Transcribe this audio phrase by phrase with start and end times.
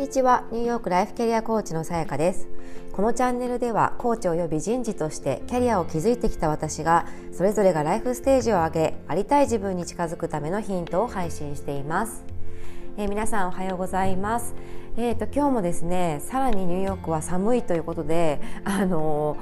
[0.00, 0.44] にちは。
[0.50, 2.48] ニューヨークライフキャリアコーチのさやかです。
[2.90, 12.24] このチャンネルではコーチ及び人事としてキャリアを築いてきた私がそれぞれがライフステージを上げありたい自分に近づくためのヒントを配信しています、
[12.96, 14.54] えー、皆さんおはようございます。
[14.96, 19.36] えーと、今日もですねさらにニューヨークは寒いということであの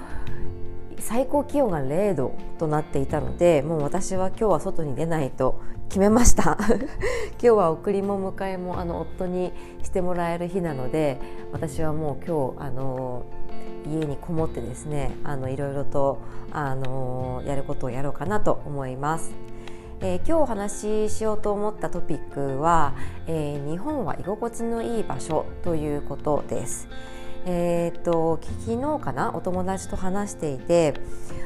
[0.97, 9.53] ー、最高気温が0度となっていたのでもう私は今日は外に出ないと決めました 今日は送りも迎えもあの夫に
[9.83, 11.19] してもらえる日なので
[11.51, 13.23] 私はもう今日あの
[13.87, 16.19] 家にこもってですねあのいろいろと
[16.53, 19.33] あのやることをやろうかなと思います。
[20.01, 22.93] えー、今日お話ししようと思ったトピックは、
[23.27, 26.87] えー、日本は居心地のいい場所ということです。
[27.47, 29.35] えーと、昨日かな？
[29.35, 30.95] お友達と話していて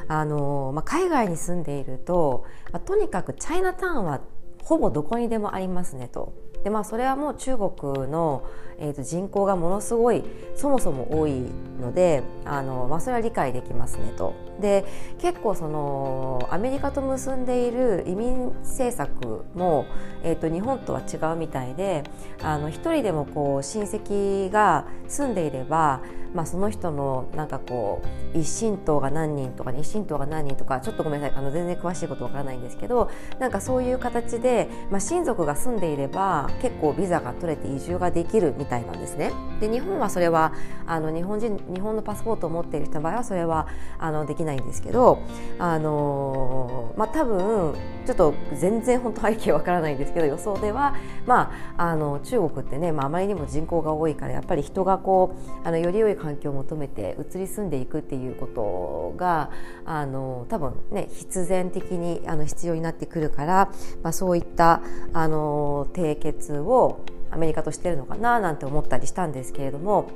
[0.07, 4.21] あの、まあ、海外に住んでいると、まあ、とにかくチャイナタウンは
[4.61, 6.33] ほぼどこにでもありますねと。
[6.63, 7.71] でまあ、それはもう中国
[8.09, 8.45] の、
[8.79, 10.23] えー、と人口がものすごい
[10.55, 11.41] そもそも多い
[11.81, 14.33] のであの、まあ、それは理解できますねと。
[14.59, 14.85] で
[15.19, 19.85] 結構そのアメリカと結んでいる移民政策も、
[20.23, 22.03] えー、と日本とは違うみたいで
[22.41, 26.01] あの一人でもこう親戚が住んでいれば
[26.33, 28.01] まあ、その人のなんかこ
[28.33, 39.31] う一神党が何人とか二神党が何人とかちょっとごめんなさいあの全然詳しいことわからないんですけどなんかそういう形で、まあ、親族が住んでいれば結構ビザが取れて移住ができるみたいなんですね。
[39.59, 40.53] で日本はそれは
[40.87, 43.67] あの日本人日本のパスポートを持っている人の場合はそれは
[43.99, 45.19] あのできないんですけど
[45.59, 59.51] あの、まあ、多分ちょっと全然本当背景わからないんですけど予想では、まあ、あの中国ってね、まあ、あまりにも人口が多いからやっぱり人がこうあのより良い環境を求めて移り住んでいくっていうことが
[59.85, 63.71] あの多分ね必然的にあの必要になってくるから、
[64.01, 64.81] まあ、そういった
[65.13, 70.09] あの締結をアメリカとしてるのかななんて思ったりしたんですけれども、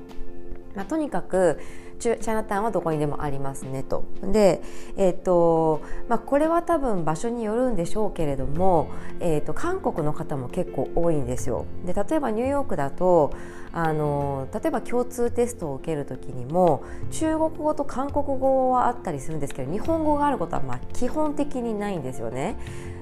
[0.76, 1.60] まあ、とにかく
[1.98, 4.04] チャイナタウンはどこにでもありますねと。
[4.22, 4.62] で、
[4.96, 11.66] えーとまあ、これは多分場所によるんでしょうけれども、えーと、韓国の方も結構多いんですよ。
[11.86, 13.34] で例えばニューヨークだと
[13.74, 22.56] あの例えば共通テストを受ける時にも中国語と韓国語はあったりするんですけど日本語があることはま基本的にないんですよね。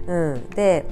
[0.08, 0.86] うん、で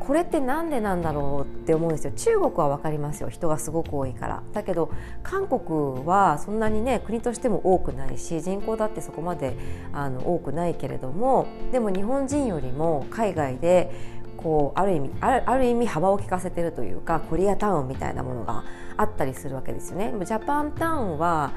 [0.00, 2.12] これって何でなんだろうって思うんですよ。
[2.16, 3.28] 中国は分かりますよ。
[3.28, 4.42] 人がすごく多いから。
[4.52, 4.90] だけど
[5.22, 9.54] 韓国はそんなにね国としても多くないし人口だってそこまで
[9.92, 13.92] あの多くないけれどもでも日本人よりも海外で
[14.36, 18.64] こうある意味ある意味幅を利かせてるというかコリアタウンみたいなものが
[18.96, 20.12] あったりするわけですよね。
[20.24, 21.52] ジャパンタウンは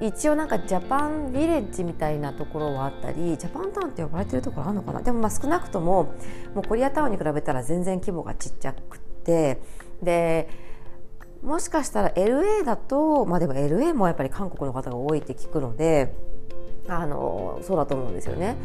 [0.00, 5.00] 一応なんかジャパンビレッジみたいなところはあったりジャパンタウンって呼ばれてるところあるのかな？
[5.00, 6.14] でもまあ少なくとも
[6.54, 9.60] もうコリアタウンに比べたら全然規模がちっちゃくて
[10.02, 10.48] で
[11.42, 16.14] もしかしたら LA だとまあでも LA もやっぱり韓国の方が多いって聞くので
[16.88, 18.56] あのそうだと思うんですよね。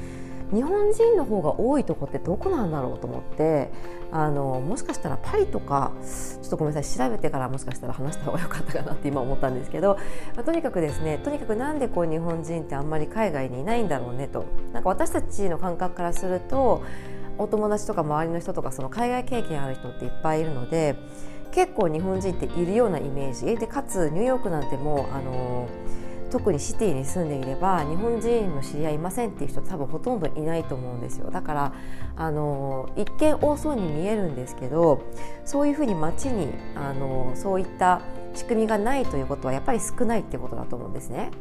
[0.54, 3.72] 日本人の方が多いとこってどこなんだろうと思って
[4.12, 9.98] あのもしかしたらパリとかちょっとごめんなさい調べてからもしかしたら話した方が良かったかなって今思ったんですけど、
[10.36, 14.46] まあ、とにかくですねとにかくなんでこう日本人ってあんまり海外にいないんだろうねと。
[14.74, 16.84] なんか私たちの感覚からすると
[17.38, 20.96] お友達とか周りの人とかその海外経験ある人っていっぱいいるので
[21.52, 23.58] 結構日本人っているようなイメージ。
[23.58, 25.68] でかつニューヨークなんてもうあの
[26.32, 31.74] 特にシティに住んでいれば日本人の知り合いいませんっていう人多分ほとんどいないと思うんですよだから
[32.16, 35.04] あの一見多そうに見えるんですけど
[35.46, 38.02] そういうふうに街にあのそういった
[38.34, 41.32] 仕組みがないということはやっぱり少ないってことだと思うんですね。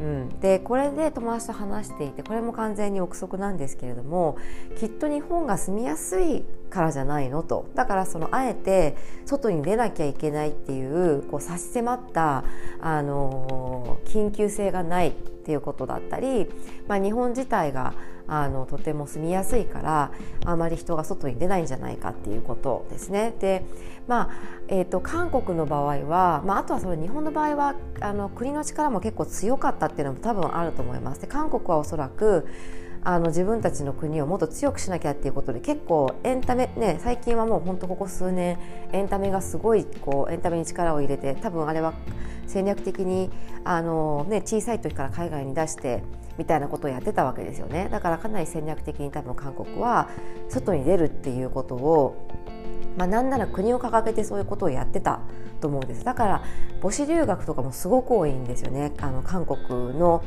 [0.00, 4.36] うん、でこれで友達と話していてこれも完全に憶測なんですけれども
[4.78, 7.68] きっと日本が住みやすいからじゃないのと。
[7.76, 8.96] だからそのあえて
[9.26, 12.44] 外に出なきゃいけないっていうこう差し迫った
[12.80, 16.48] あの緊急性がないっていうことだったり、
[16.88, 17.94] まあ、日本自体が
[18.26, 20.10] あのとても住みやすいから
[20.44, 23.34] あまり人が外に出ないんじゃないかっていうことですね。
[23.38, 23.64] で
[24.06, 24.30] まあ
[24.68, 31.20] えーと、韓国の場合は、まあ、あとはその日本の場合はあの国の力も結構強かったっていうのも多分あると思います。
[31.20, 32.46] で韓国はおそらく
[33.06, 38.58] あの自分たちの国をもっと強くしなきゃっていうことで結構エンタメね最近はもう本当ここ数年
[38.92, 41.92] エンタメがすごいこうエンタメに力を入れて多分あれは
[42.46, 43.30] 戦略的に
[43.64, 46.02] あの、ね、小さい時から海外に出して
[46.38, 47.88] みたいなことをやってたわけですよね。
[47.90, 50.08] だからかなり戦略的に多分韓国は
[50.48, 52.28] 外に出るっていうことを
[52.96, 55.20] まあ、なんなら国を掲げてそういうことをやってた
[55.60, 56.04] と思うんです。
[56.04, 56.42] だから
[56.80, 58.92] 母子留学とかもすごく多いんですよね。
[58.98, 60.22] あの韓国の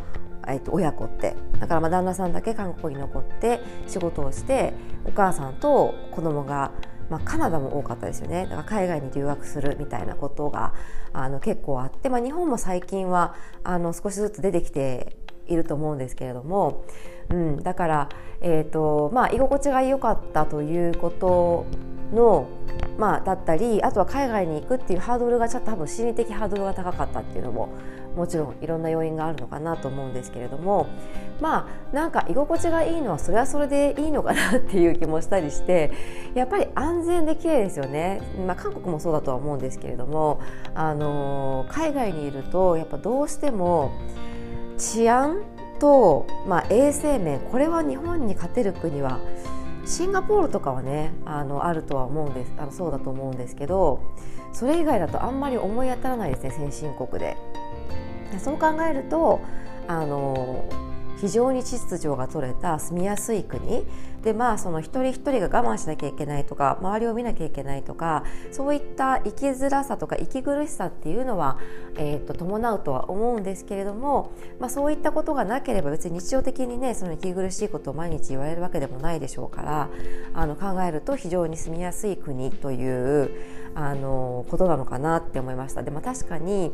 [0.50, 1.36] えっと、親子って。
[1.60, 4.74] だからまあ旦那さんだけ韓国に残って仕事をして
[5.06, 6.72] お母さんと子供が
[7.10, 8.44] まあ、カナダも多かったですよね。
[8.44, 10.74] だから海外に留学するみたいなことが
[11.14, 15.16] あの結構あって、まあ、日本も最近はあの少しずつ出てきて
[15.48, 16.84] いると思うんですけれども、
[17.30, 18.10] うん、だから、
[18.42, 21.66] えーとまあ、居心地が良かったということ
[22.14, 22.48] の、
[22.98, 27.70] まあ、だったりあとは海外に行くっていうハードルがちょっと多分心理的ハードルが高かったっていうのも
[28.16, 30.88] もちろんいろんな要因があるのかなと思うんですけれども
[31.40, 35.92] まあなんか居心地がいいのはそれはそれでいいのかなっていう気もしたりして
[36.34, 40.42] やっぱり安全で綺麗ですよね、まあ、韓国もそうだとは思うんですけれども
[40.74, 43.92] あの海外にいるとやっぱどうしても
[44.78, 45.42] 治安
[45.80, 49.20] と、まあ、衛生面これは日本に勝てる国は
[49.86, 54.02] シンガポールとかはねあのあるとは思うんですあのそうだと思うんですけど
[54.54, 57.38] それ以外だとあんまり思い当たらないですね先進国で。
[58.40, 59.40] そう考えると
[59.88, 60.66] あの
[61.18, 63.86] 非常に秩序が取れた住みやすい国
[64.24, 71.60] でまあその一人一人が我慢しなきゃいけないとか周りを見なきゃいけないとかそういった生きづらさとか息苦しさっていうのは、
[71.98, 79.90] えーと、伴うとは思うんですけれども、まあ、そういったことがなければ別に日常的にねその息苦しいことを毎日言われるわけでもないでしょうから
[80.34, 83.32] あの考えると非常に住みやすい国という
[83.76, 85.84] あのことなのかなって思いました。
[85.84, 86.74] でまあ、確かに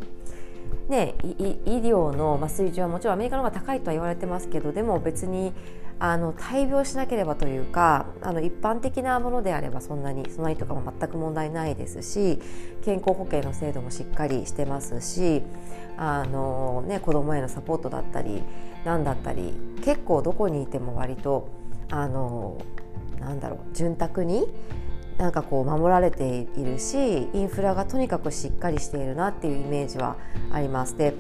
[0.89, 5.53] ね、医療の水準はもちろんアメリカの方が高いとは言われてますけどでも別に
[5.99, 12.39] あの大病しなければというかあの一般的なものであればそんなにそんなにとかも全く問題ないですし
[12.83, 15.43] 健康保険の制度もしっかりしてますし
[15.95, 18.43] あの、ね、子どもへのサポートだったり
[18.83, 21.47] 何だったり結構どこにいても割と
[21.89, 22.57] あの
[23.19, 24.45] なんだろう潤沢に
[25.17, 30.17] なんかこう守られているしインフラがとにかくしっかりしているなっていうイメージは
[30.51, 30.97] あります。
[30.97, 31.13] で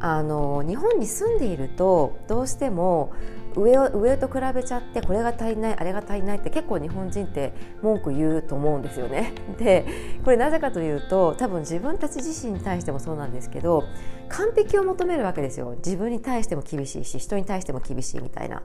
[0.00, 3.12] あの日本に住んでいるとどうしても
[3.54, 7.52] 上上と比べちゃってこれが足りないあれが足りないって結構日本人って
[7.82, 9.32] 文句言うと思うんですよね。
[9.58, 9.86] で
[10.24, 13.84] これなぜかというと多分自分たち自身に対してもそうなんですけど
[14.28, 18.62] 完璧を求めるわけですよ自分に対しても厳しいし人に対しても厳しいみたいな。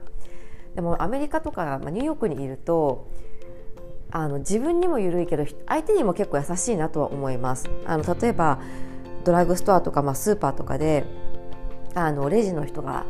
[0.74, 3.08] でもアメリカとか、まあ、ニューヨークにいると
[4.10, 7.68] あの自分にも緩いけど相手にも結構優しいなとは思います。
[7.86, 8.58] あの例えば
[9.24, 11.04] ドラッグストアとか、まあ、スーパーとかで
[11.94, 13.04] あのレジの人が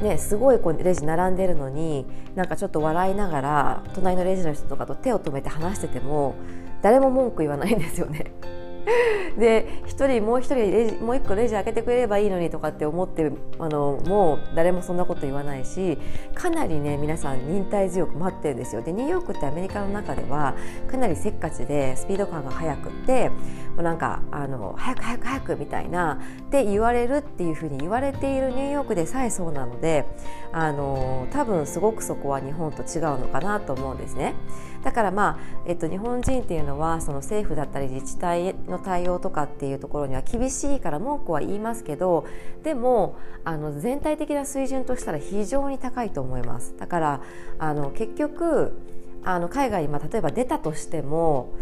[0.00, 6.34] ね、すごいこうレジ並んでるのになんかちょっと笑いながら隣のレジの人とかと手を止めて話してても
[6.80, 8.32] 誰も文句言わないんですよね。
[9.38, 15.98] で1人もう1人レジもう1個レジ開けてくれればいいのにとかって思ってあのもう誰もそんなこと言わないし
[16.34, 18.82] かなりね皆さん忍耐強く待ってるんですよ。
[18.82, 20.54] でニューヨークってアメリカの中では
[20.90, 23.30] かなりせっかちでスピード感が速くって
[23.74, 30.04] もうなんかあの早く早く早くみたいなって言われるっていうふうに言われているニューヨークでさえそうなので
[30.52, 34.34] あの多分すごくそこは日本と違うのかなと思うんですね。
[34.82, 42.26] だからまあ、えっと、日本人っていうのはその政府だったり自治体の対応とかっていうところには厳しいから文句は言いますけど
[42.64, 46.74] でもあの全体的な水準としたら非常に高いと思います。
[46.78, 47.20] だから
[47.58, 48.76] あの結局
[49.24, 51.52] あの海外に、まあ、例えば出たとしても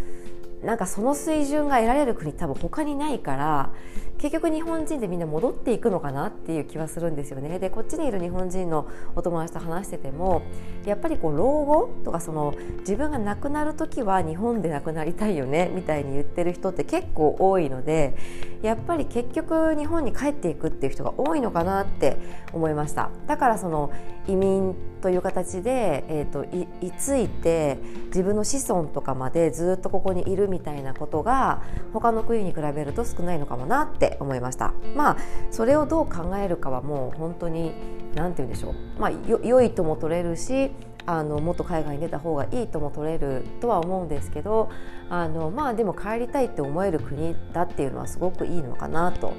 [0.63, 3.73] なんかその水準が得られる国多分他にないから
[4.19, 7.59] 結局日本人でみんな戻っていくのかなっていう気はするんですよね。
[7.59, 8.87] でこっちにいる日本人の
[9.17, 10.43] お友達と話してても
[10.85, 18.15] やっぱりこう老後とかその自分が亡くなる時は日本で亡くなりたいよねみたいに言ってる人って結構多いので
[18.63, 22.19] やっぱり結局日本に帰っていくっていう人が多いのかなって
[22.53, 23.11] 思いました。
[23.27, 23.91] だからその
[24.27, 31.63] 移民という形で、えーと、と居ついて自分の子孫とかまでずっとここにいるみたいなことが
[31.93, 35.17] 他の国に比べると少ないのかもなって思いましたまあ
[35.51, 37.73] それをどう考えるかはもう本当に
[38.15, 39.11] 何て言うんでしょうまあ
[39.43, 40.71] 良いとも取れるし
[41.07, 44.71] あのもっと海外に出た方がいいとも取れるとは思うんですけど
[45.09, 49.35] あのまあでも帰りたいって思える国だっていうのはすごくいいのかなと、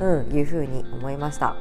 [0.00, 1.56] うん、いうふうに思いました。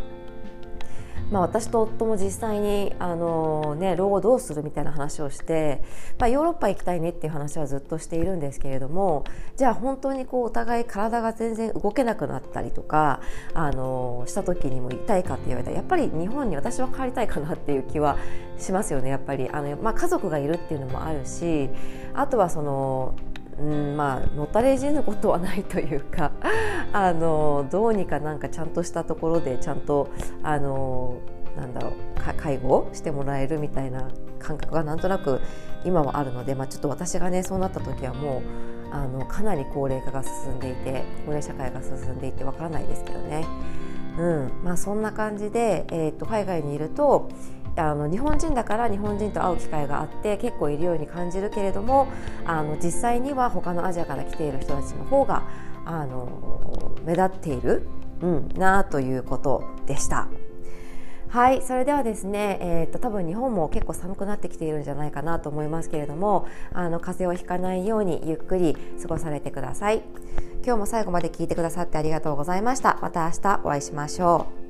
[1.33, 5.81] まあ、私と夫も実際にあの、ね、老後どうするみたいな話をして、
[6.19, 9.23] まあ、ヨーロッパ行きたいねっていう話はずっとしているんですけれども
[9.57, 13.19] じゃあ本当にこうお互い体が全然動けなくなったりとか
[13.55, 18.19] あのした時にも痛いかって言われたらやっぱり日本に私は帰りたいかなっていう気は
[18.59, 19.49] しますよねやっぱり。
[19.49, 21.67] あの、まあ、家族がいるっていうのもあるし
[22.13, 23.15] あとはその
[23.59, 26.31] うんまあのたれ死ぬことはないというか
[26.93, 30.09] あのどうにかなんかちゃんとしたところでちゃんと
[30.43, 31.17] あの
[31.57, 31.93] なんだろう
[32.37, 34.07] 介護してもらえるみたいな
[34.39, 35.39] 感覚がなんとなく
[35.85, 38.41] 今はあるので、まあ、ちょっと私がねそうなった時はもう
[38.91, 43.45] あのかなり高齢化が進んでいて高齢社会が進んでいてわからないですけどね。
[44.17, 47.29] うんまあ、そんな感じで、えーと、海外にいると
[47.75, 52.07] あの日本人だから日本人と会う機会があって結構いるように感じるけれども
[52.45, 55.43] あの実際には他のアジアから来ている人たちの方が
[55.85, 57.87] あの目立っている、
[58.21, 60.27] うん、なということでした。
[61.29, 70.03] はいそれではですね、えーと、多分日本も結構寒くなってきているんじゃないかなと思いますけれどもあの風邪をひかないようにゆっくり過ごされてください。
[70.63, 72.99] 今日も最後まで聞いてくださってありがとうございました。
[73.01, 74.62] また明日お会いしましょう。